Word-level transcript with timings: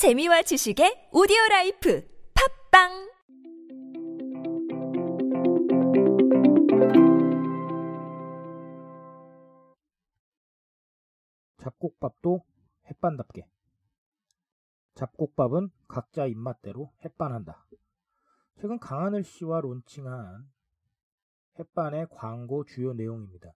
재미와 0.00 0.40
지식의 0.40 1.10
오디오 1.12 1.36
라이프 1.50 2.08
팟빵 2.32 3.12
잡곡밥도 11.58 12.42
햇반답게. 12.86 13.46
잡곡밥은 14.94 15.68
각자 15.86 16.24
입맛대로 16.24 16.90
햇반한다. 17.04 17.66
최근 18.56 18.78
강하늘 18.78 19.22
씨와 19.22 19.60
론칭한 19.60 20.50
햇반의 21.58 22.06
광고 22.10 22.64
주요 22.64 22.94
내용입니다. 22.94 23.52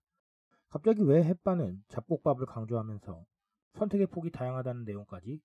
갑자기 0.69 1.01
왜 1.01 1.23
햇반은 1.23 1.83
잡곡밥을 1.87 2.45
강조하면서 2.45 3.25
선택의 3.73 4.05
폭이 4.05 4.29
다양하다는 4.29 4.85
내용까지 4.85 5.41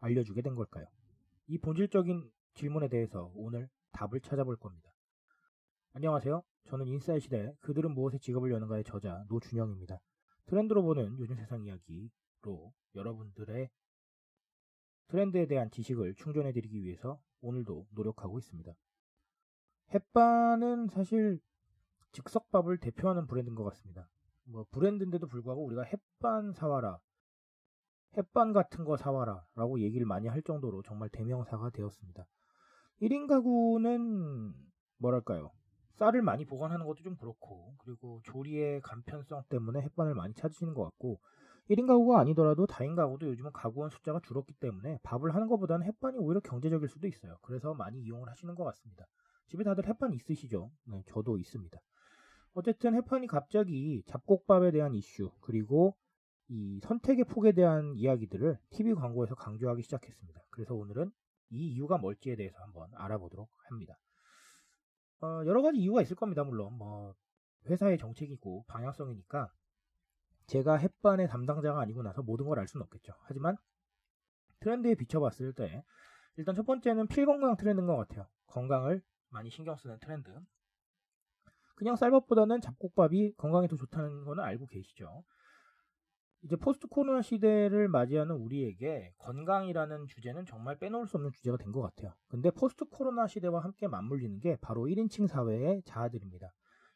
알려주게 0.00 0.42
된 0.42 0.54
걸까요? 0.54 0.86
이 1.46 1.58
본질적인 1.58 2.30
질문에 2.54 2.88
대해서 2.88 3.32
오늘 3.34 3.68
답을 3.92 4.20
찾아볼 4.20 4.56
겁니다. 4.56 4.92
안녕하세요. 5.92 6.42
저는 6.66 6.86
인사이 6.86 7.20
시대 7.20 7.54
그들은 7.60 7.92
무엇에 7.92 8.18
직업을 8.18 8.50
여는가의 8.52 8.84
저자 8.84 9.24
노준영입니다. 9.28 10.00
트렌드로 10.46 10.82
보는 10.82 11.18
요즘 11.18 11.36
세상 11.36 11.64
이야기로 11.64 12.72
여러분들의 12.94 13.70
트렌드에 15.08 15.46
대한 15.46 15.70
지식을 15.70 16.14
충전해 16.14 16.52
드리기 16.52 16.82
위해서 16.82 17.20
오늘도 17.40 17.88
노력하고 17.90 18.38
있습니다. 18.38 18.72
햇반은 19.94 20.88
사실 20.88 21.40
즉석밥을 22.12 22.78
대표하는 22.78 23.26
브랜드인 23.26 23.54
것 23.54 23.64
같습니다. 23.64 24.08
뭐 24.44 24.66
브랜드인데도 24.70 25.26
불구하고 25.26 25.64
우리가 25.64 25.82
햇반 25.82 26.52
사와라, 26.52 26.98
햇반 28.16 28.52
같은 28.52 28.84
거 28.84 28.96
사와라 28.96 29.44
라고 29.54 29.80
얘기를 29.80 30.06
많이 30.06 30.28
할 30.28 30.42
정도로 30.42 30.82
정말 30.82 31.08
대명사가 31.10 31.70
되었습니다. 31.70 32.26
1인 33.02 33.26
가구는 33.28 34.54
뭐랄까요? 34.98 35.52
쌀을 35.94 36.22
많이 36.22 36.44
보관하는 36.44 36.86
것도 36.86 37.02
좀 37.02 37.16
그렇고 37.16 37.74
그리고 37.78 38.20
조리의 38.24 38.80
간편성 38.82 39.44
때문에 39.48 39.80
햇반을 39.82 40.14
많이 40.14 40.34
찾으시는 40.34 40.74
것 40.74 40.84
같고 40.84 41.20
1인 41.70 41.86
가구가 41.86 42.20
아니더라도 42.20 42.66
다인 42.66 42.94
가구도 42.94 43.28
요즘은 43.28 43.52
가구원 43.52 43.90
숫자가 43.90 44.20
줄었기 44.24 44.54
때문에 44.54 44.98
밥을 45.02 45.34
하는 45.34 45.48
것보다는 45.48 45.86
햇반이 45.86 46.18
오히려 46.18 46.40
경제적일 46.40 46.88
수도 46.88 47.06
있어요. 47.06 47.36
그래서 47.42 47.74
많이 47.74 48.00
이용을 48.00 48.28
하시는 48.28 48.54
것 48.54 48.64
같습니다. 48.64 49.06
집에 49.48 49.64
다들 49.64 49.86
햇반 49.86 50.12
있으시죠? 50.12 50.70
네, 50.84 51.02
저도 51.06 51.36
있습니다. 51.36 51.78
어쨌든 52.54 52.94
햇반이 52.94 53.26
갑자기 53.26 54.02
잡곡밥에 54.06 54.70
대한 54.70 54.94
이슈 54.94 55.30
그리고 55.40 55.96
이 56.48 56.80
선택의 56.82 57.24
폭에 57.24 57.52
대한 57.52 57.94
이야기들을 57.94 58.58
TV 58.70 58.94
광고에서 58.94 59.34
강조하기 59.34 59.82
시작했습니다. 59.82 60.40
그래서 60.50 60.74
오늘은 60.74 61.10
이 61.50 61.72
이유가 61.74 61.98
뭘지에 61.98 62.36
대해서 62.36 62.58
한번 62.60 62.90
알아보도록 62.94 63.50
합니다. 63.68 63.98
어, 65.20 65.42
여러 65.46 65.62
가지 65.62 65.78
이유가 65.78 66.00
있을 66.02 66.16
겁니다. 66.16 66.44
물론 66.44 66.74
뭐 66.74 67.14
회사의 67.66 67.98
정책이고 67.98 68.64
방향성이니까 68.68 69.52
제가 70.46 70.76
햇반의 70.76 71.28
담당자가 71.28 71.80
아니고 71.80 72.02
나서 72.02 72.22
모든 72.22 72.46
걸 72.46 72.58
알 72.58 72.66
수는 72.66 72.84
없겠죠. 72.84 73.12
하지만 73.24 73.56
트렌드에 74.60 74.94
비춰봤을 74.94 75.52
때 75.52 75.84
일단 76.36 76.54
첫 76.54 76.64
번째는 76.64 77.08
필 77.08 77.26
건강 77.26 77.56
트렌드인 77.56 77.86
것 77.86 77.96
같아요. 77.96 78.26
건강을 78.46 79.02
많이 79.30 79.50
신경 79.50 79.76
쓰는 79.76 79.98
트렌드. 79.98 80.30
그냥 81.74 81.94
쌀밥보다는 81.96 82.60
잡곡밥이 82.60 83.34
건강에 83.36 83.68
더 83.68 83.76
좋다는 83.76 84.24
거는 84.24 84.42
알고 84.42 84.66
계시죠. 84.66 85.24
이제 86.42 86.56
포스트 86.56 86.86
코로나 86.86 87.20
시대를 87.20 87.88
맞이하는 87.88 88.34
우리에게 88.36 89.12
건강이라는 89.18 90.06
주제는 90.06 90.44
정말 90.46 90.78
빼놓을 90.78 91.06
수 91.06 91.16
없는 91.16 91.32
주제가 91.32 91.56
된 91.56 91.72
것 91.72 91.82
같아요. 91.82 92.12
근데 92.28 92.50
포스트 92.50 92.84
코로나 92.86 93.26
시대와 93.26 93.62
함께 93.62 93.88
맞물리는 93.88 94.38
게 94.40 94.56
바로 94.60 94.88
1인칭 94.88 95.26
사회의 95.26 95.82
자아들입니다. 95.84 96.52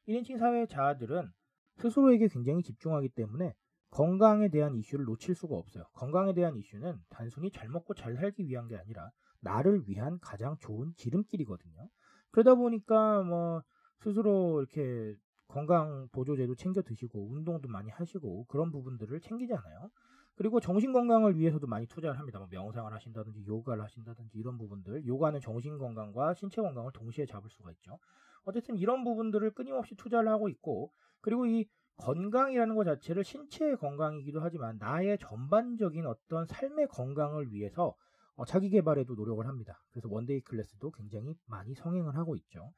1인칭 0.08 0.38
사회의 0.38 0.66
자아들은 0.68 1.30
스스로에게 1.78 2.28
굉장히 2.28 2.62
집중하기 2.62 3.10
때문에 3.10 3.54
건강에 3.90 4.48
대한 4.48 4.74
이슈를 4.76 5.04
놓칠 5.04 5.34
수가 5.34 5.56
없어요. 5.56 5.84
건강에 5.92 6.32
대한 6.32 6.56
이슈는 6.56 6.98
단순히 7.10 7.50
잘 7.50 7.68
먹고 7.68 7.94
잘 7.94 8.16
살기 8.16 8.46
위한 8.46 8.68
게 8.68 8.76
아니라 8.76 9.10
나를 9.40 9.82
위한 9.86 10.18
가장 10.20 10.56
좋은 10.60 10.94
지름길이거든요. 10.96 11.88
그러다 12.30 12.54
보니까 12.54 13.22
뭐 13.22 13.62
스스로 13.98 14.60
이렇게 14.60 15.14
건강 15.52 16.08
보조제도 16.12 16.54
챙겨 16.54 16.80
드시고 16.80 17.30
운동도 17.30 17.68
많이 17.68 17.90
하시고 17.90 18.46
그런 18.46 18.72
부분들을 18.72 19.20
챙기잖아요. 19.20 19.90
그리고 20.34 20.60
정신 20.60 20.94
건강을 20.94 21.36
위해서도 21.36 21.66
많이 21.66 21.86
투자를 21.86 22.18
합니다. 22.18 22.38
뭐 22.38 22.48
명상을 22.50 22.90
하신다든지 22.90 23.44
요가를 23.46 23.84
하신다든지 23.84 24.38
이런 24.38 24.56
부분들. 24.56 25.06
요가는 25.06 25.40
정신 25.40 25.76
건강과 25.76 26.32
신체 26.34 26.62
건강을 26.62 26.92
동시에 26.94 27.26
잡을 27.26 27.50
수가 27.50 27.70
있죠. 27.72 27.98
어쨌든 28.44 28.78
이런 28.78 29.04
부분들을 29.04 29.50
끊임없이 29.50 29.94
투자를 29.94 30.30
하고 30.30 30.48
있고 30.48 30.90
그리고 31.20 31.44
이 31.44 31.68
건강이라는 31.98 32.74
것 32.74 32.84
자체를 32.84 33.22
신체의 33.22 33.76
건강이기도 33.76 34.40
하지만 34.40 34.78
나의 34.78 35.18
전반적인 35.18 36.06
어떤 36.06 36.46
삶의 36.46 36.88
건강을 36.88 37.52
위해서 37.52 37.94
어, 38.36 38.46
자기 38.46 38.70
개발에도 38.70 39.14
노력을 39.14 39.46
합니다. 39.46 39.84
그래서 39.90 40.08
원데이 40.10 40.40
클래스도 40.40 40.92
굉장히 40.92 41.36
많이 41.44 41.74
성행을 41.74 42.16
하고 42.16 42.36
있죠. 42.36 42.72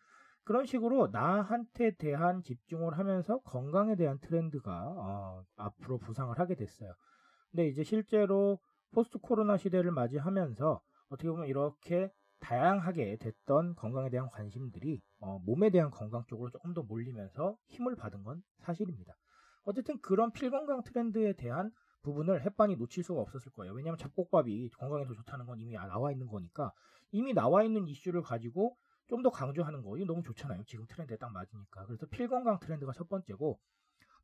그런 0.45 0.67
식으로 0.67 1.09
나한테 1.09 1.93
대한 1.97 2.43
집중을 2.43 2.99
하면서 2.99 3.39
건강에 3.41 3.97
대한 3.97 4.19
트렌드가 4.19 4.95
어, 4.97 5.45
앞으로 5.57 5.99
부상을 5.99 6.39
하게 6.39 6.55
됐어요. 6.55 6.95
근데 7.51 7.69
이제 7.69 7.83
실제로 7.83 8.59
포스트 8.93 9.19
코로나 9.19 9.57
시대를 9.57 9.91
맞이하면서 9.91 10.81
어떻게 11.09 11.31
보면 11.31 11.49
이렇게 11.49 12.11
다양하게 12.41 13.17
됐던 13.17 13.75
건강에 13.77 14.11
대한 14.11 14.29
관심들이 14.29 15.01
어, 15.21 15.39
몸에 15.47 15.71
대한 15.71 15.91
건강 15.91 16.25
쪽으로 16.27 16.51
조금 16.51 16.75
더 16.75 16.83
몰리면서 16.83 17.57
힘을 17.69 17.97
받은 17.97 18.23
건 18.23 18.43
사실입니다. 18.59 19.15
어쨌든 19.65 19.99
그런 20.01 20.31
필건강 20.31 20.83
트렌드에 20.83 21.33
대한 21.33 21.71
부분을 22.03 22.45
햇반이 22.45 22.77
놓칠 22.77 23.03
수가 23.03 23.23
없었을 23.23 23.51
거예요. 23.53 23.73
왜냐하면 23.73 23.97
잡곡밥이 23.97 24.69
건강에 24.71 25.07
더 25.07 25.15
좋다는 25.15 25.47
건 25.47 25.59
이미 25.59 25.73
나와 25.73 26.13
있는 26.13 26.27
거니까 26.27 26.71
이미 27.13 27.33
나와 27.33 27.63
있는 27.63 27.89
이슈를 27.89 28.21
가지고 28.21 28.77
좀 29.09 29.23
더 29.23 29.31
강조하는 29.31 29.83
거 29.83 29.97
이거 29.97 30.07
너무 30.07 30.23
좋잖아요. 30.23 30.65
지금 30.65 30.87
트렌드에 30.87 31.17
딱 31.17 31.33
맞으니까. 31.33 31.87
그래서 31.87 32.07
필건강 32.07 32.59
트렌드가 32.61 32.93
첫 32.93 33.09
번째고 33.09 33.59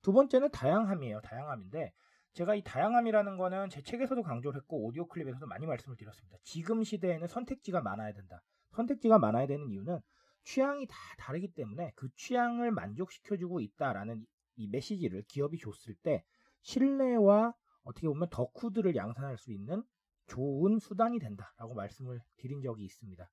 두 0.02 0.12
번째는 0.12 0.50
다양함이에요. 0.50 1.20
다양함인데 1.22 1.92
제가 2.32 2.54
이 2.54 2.62
다양함이라는 2.62 3.36
거는 3.36 3.70
제 3.70 3.82
책에서도 3.82 4.22
강조를 4.22 4.60
했고 4.60 4.86
오디오 4.86 5.06
클립에서도 5.06 5.46
많이 5.46 5.66
말씀을 5.66 5.96
드렸습니다. 5.96 6.38
지금 6.44 6.84
시대에는 6.84 7.26
선택지가 7.26 7.80
많아야 7.82 8.12
된다. 8.12 8.42
선택지가 8.72 9.18
많아야 9.18 9.46
되는 9.46 9.68
이유는 9.68 10.00
취향이 10.44 10.86
다 10.86 10.94
다르기 11.18 11.52
때문에 11.52 11.92
그 11.97 12.08
취향을 12.16 12.70
만족시켜주고 12.70 13.60
있다라는 13.60 14.24
이 14.56 14.68
메시지를 14.68 15.24
기업이 15.28 15.58
줬을 15.58 15.94
때 16.02 16.24
신뢰와 16.62 17.54
어떻게 17.82 18.06
보면 18.06 18.28
덕후들을 18.30 18.94
양산할 18.94 19.36
수 19.38 19.52
있는 19.52 19.82
좋은 20.26 20.78
수단이 20.78 21.18
된다라고 21.18 21.74
말씀을 21.74 22.22
드린 22.36 22.62
적이 22.62 22.84
있습니다. 22.84 23.28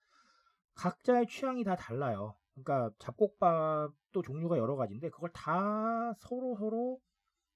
각자의 0.77 1.27
취향이 1.27 1.63
다 1.63 1.75
달라요. 1.75 2.35
그러니까 2.55 2.91
잡곡밥도 2.99 4.21
종류가 4.23 4.57
여러 4.57 4.75
가지인데 4.75 5.09
그걸 5.09 5.31
다 5.33 6.13
서로 6.19 6.55
서로 6.57 6.99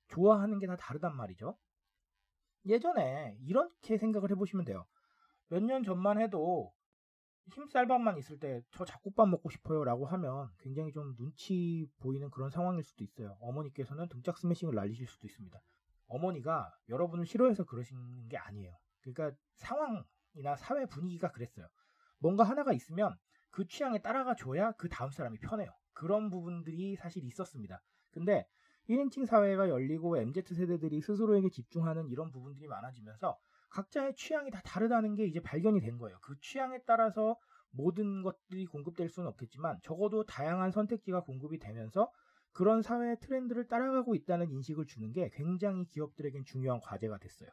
좋아하는 0.09 0.59
게 0.59 0.67
다 0.67 0.75
다르단 0.75 1.15
말이죠. 1.15 1.57
예전에 2.65 3.37
이렇게 3.41 3.97
생각을 3.97 4.31
해보시면 4.31 4.65
돼요. 4.65 4.85
몇 5.49 5.61
년 5.63 5.83
전만 5.83 6.19
해도 6.21 6.73
힘쌀밥만 7.53 8.17
있을 8.19 8.39
때 8.39 8.61
저 8.71 8.85
잡곡밥 8.85 9.27
먹고 9.29 9.49
싶어요 9.49 9.83
라고 9.83 10.05
하면 10.05 10.49
굉장히 10.59 10.91
좀 10.91 11.15
눈치 11.17 11.87
보이는 11.99 12.29
그런 12.31 12.49
상황일 12.49 12.83
수도 12.83 13.03
있어요. 13.03 13.37
어머니께서는 13.41 14.07
등짝 14.09 14.37
스매싱을 14.37 14.75
날리실 14.75 15.07
수도 15.07 15.27
있습니다. 15.27 15.59
어머니가 16.07 16.71
여러분을 16.89 17.25
싫어해서 17.25 17.65
그러신 17.65 18.27
게 18.29 18.37
아니에요. 18.37 18.77
그러니까 19.01 19.37
상황이나 19.55 20.55
사회 20.57 20.85
분위기가 20.85 21.31
그랬어요. 21.31 21.67
뭔가 22.21 22.43
하나가 22.43 22.71
있으면 22.71 23.15
그 23.49 23.67
취향에 23.67 24.01
따라가 24.01 24.35
줘야 24.35 24.71
그 24.73 24.87
다음 24.87 25.11
사람이 25.11 25.39
편해요. 25.39 25.69
그런 25.93 26.29
부분들이 26.29 26.95
사실 26.95 27.23
있었습니다. 27.25 27.81
근데 28.11 28.47
1인칭 28.89 29.25
사회가 29.25 29.69
열리고 29.69 30.17
MZ세대들이 30.17 31.01
스스로에게 31.01 31.49
집중하는 31.49 32.09
이런 32.09 32.31
부분들이 32.31 32.67
많아지면서 32.67 33.37
각자의 33.69 34.15
취향이 34.15 34.51
다 34.51 34.61
다르다는 34.63 35.15
게 35.15 35.25
이제 35.25 35.39
발견이 35.39 35.79
된 35.81 35.97
거예요. 35.97 36.17
그 36.21 36.35
취향에 36.41 36.79
따라서 36.85 37.37
모든 37.71 38.21
것들이 38.21 38.65
공급될 38.65 39.09
수는 39.09 39.29
없겠지만 39.29 39.79
적어도 39.81 40.25
다양한 40.25 40.71
선택지가 40.71 41.21
공급이 41.21 41.57
되면서 41.57 42.11
그런 42.51 42.81
사회 42.81 43.15
트렌드를 43.15 43.67
따라가고 43.67 44.13
있다는 44.13 44.51
인식을 44.51 44.85
주는 44.85 45.13
게 45.13 45.29
굉장히 45.33 45.85
기업들에겐 45.85 46.43
중요한 46.43 46.81
과제가 46.81 47.17
됐어요. 47.17 47.49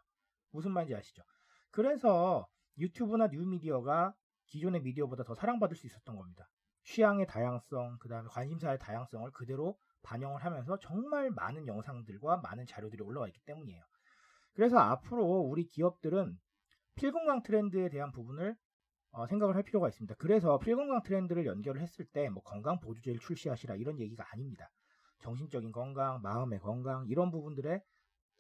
무슨 0.51 0.73
말인지 0.73 0.97
아시죠? 0.97 1.23
그래서 1.71 2.49
유튜브나 2.79 3.29
뉴미디어가 3.29 4.15
기존의 4.49 4.83
미디어보다 4.83 5.25
더 5.25 5.35
사랑받을 5.35 5.77
수 5.77 5.87
있었던 5.87 6.17
겁니다. 6.17 6.49
취향의 6.85 7.27
다양성, 7.27 7.99
그 8.01 8.09
다음에 8.09 8.29
관심사의 8.31 8.79
다양성을 8.79 9.31
그대로 9.33 9.79
반영을 10.03 10.45
하면서 10.45 10.79
정말 10.79 11.31
많은 11.31 11.67
영상들과 11.67 12.39
많은 12.39 12.67
자료들이 12.67 13.03
올라와 13.03 13.27
있기 13.29 13.41
때문이에요. 13.45 13.83
그래서 14.55 14.79
앞으로 14.79 15.25
우리 15.25 15.65
기업들은 15.65 16.39
필건강 16.97 17.43
트렌드에 17.43 17.89
대한 17.91 18.11
부분을 18.11 18.57
어, 19.11 19.27
생각을 19.27 19.55
할 19.55 19.63
필요가 19.63 19.89
있습니다. 19.89 20.15
그래서 20.19 20.59
필건강 20.59 21.03
트렌드를 21.03 21.47
연결을 21.47 21.81
했을 21.81 22.05
때 22.07 22.29
뭐 22.29 22.43
건강 22.43 22.79
보조제를 22.81 23.21
출시하시라 23.21 23.77
이런 23.77 23.99
얘기가 24.01 24.25
아닙니다. 24.33 24.71
정신적인 25.21 25.73
건강, 25.73 26.21
마음의 26.23 26.61
건강 26.61 27.07
이런 27.09 27.31
부분들에 27.31 27.83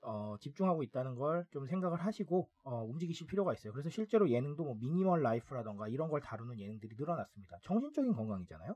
어, 0.03 0.37
집중하고 0.41 0.83
있다는 0.85 1.15
걸 1.17 1.45
좀 1.50 1.67
생각을 1.67 2.00
하시고 2.00 2.49
어, 2.65 2.85
움직이실 2.85 3.27
필요가 3.27 3.53
있어요. 3.55 3.73
그래서 3.73 3.91
실제로 3.91 4.29
예능도 4.31 4.65
뭐 4.65 4.75
미니멀 4.77 5.23
라이프라던가 5.23 5.89
이런 5.89 6.09
걸 6.11 6.21
다루는 6.21 6.59
예능들이 6.59 6.97
늘어났습니다. 6.99 7.59
정신적인 7.62 8.12
건강이잖아요. 8.15 8.75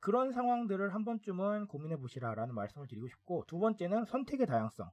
그런 0.00 0.32
상황들을 0.32 0.94
한 0.94 1.04
번쯤은 1.04 1.66
고민해 1.68 1.96
보시라라는 1.98 2.54
말씀을 2.54 2.86
드리고 2.88 3.08
싶고 3.08 3.44
두 3.48 3.58
번째는 3.58 4.04
선택의 4.06 4.46
다양성. 4.46 4.90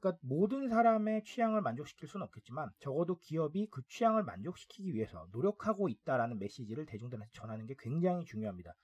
그러니까 0.00 0.18
모든 0.22 0.68
사람의 0.68 1.24
취향을 1.24 1.60
만족시킬 1.62 2.08
수는 2.08 2.24
없겠지만 2.26 2.70
적어도 2.80 3.18
기업이 3.18 3.68
그 3.70 3.82
취향을 3.88 4.24
만족시키기 4.24 4.94
위해서 4.94 5.26
노력하고 5.32 5.88
있다라는 5.88 6.38
메시지를 6.38 6.86
대중들한테 6.86 7.30
전하는 7.32 7.66
게 7.66 7.74
굉장히 7.78 8.24
중요합니다. 8.24 8.74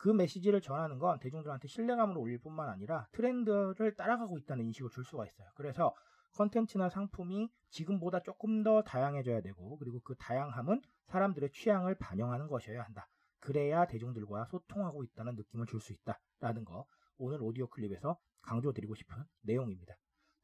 그 0.00 0.08
메시지를 0.08 0.62
전하는 0.62 0.98
건 0.98 1.18
대중들한테 1.18 1.68
신뢰감을 1.68 2.16
올릴 2.16 2.38
뿐만 2.38 2.70
아니라 2.70 3.06
트렌드를 3.12 3.94
따라가고 3.96 4.38
있다는 4.38 4.64
인식을 4.64 4.88
줄 4.90 5.04
수가 5.04 5.26
있어요. 5.26 5.46
그래서 5.54 5.94
컨텐츠나 6.36 6.88
상품이 6.88 7.50
지금보다 7.68 8.20
조금 8.20 8.62
더 8.62 8.82
다양해져야 8.82 9.42
되고 9.42 9.76
그리고 9.76 10.00
그 10.00 10.14
다양함은 10.16 10.80
사람들의 11.08 11.50
취향을 11.52 11.96
반영하는 11.96 12.48
것이어야 12.48 12.82
한다. 12.82 13.08
그래야 13.40 13.86
대중들과 13.86 14.46
소통하고 14.46 15.04
있다는 15.04 15.34
느낌을 15.34 15.66
줄 15.66 15.80
수 15.80 15.92
있다라는 15.92 16.64
거 16.64 16.86
오늘 17.18 17.42
오디오 17.42 17.66
클립에서 17.66 18.16
강조드리고 18.40 18.94
싶은 18.94 19.16
내용입니다. 19.42 19.94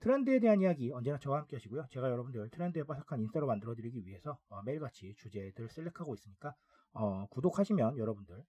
트렌드에 0.01 0.39
대한 0.39 0.61
이야기 0.61 0.93
언제나 0.93 1.17
저와 1.17 1.39
함께 1.39 1.57
하시고요. 1.57 1.87
제가 1.91 2.11
여러분들 2.11 2.51
트렌드에 2.51 2.83
빠삭한 2.83 3.21
인싸로 3.23 3.47
만들어드리기 3.47 4.05
위해서 4.05 4.39
어, 4.51 4.61
매일같이 4.65 5.15
주제들 5.17 5.71
셀렉하고 5.71 6.15
있으니까 6.15 6.55
어, 6.93 7.27
구독하시면 7.29 7.97
여러분들 7.97 8.37
어, 8.37 8.45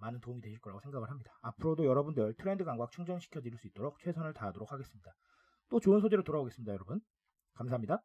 많은 0.00 0.20
도움이 0.20 0.40
되실 0.40 0.60
거라고 0.60 0.80
생각을 0.80 1.10
합니다. 1.10 1.38
앞으로도 1.42 1.84
여러분들 1.84 2.34
트렌드 2.34 2.64
감각 2.64 2.90
충전시켜 2.90 3.40
드릴 3.40 3.58
수 3.58 3.66
있도록 3.68 3.98
최선을 4.00 4.32
다하도록 4.32 4.72
하겠습니다. 4.72 5.14
또 5.68 5.80
좋은 5.80 6.00
소재로 6.00 6.24
돌아오겠습니다, 6.24 6.72
여러분. 6.72 7.00
감사합니다. 7.54 8.02